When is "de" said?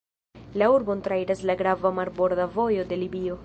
2.93-3.01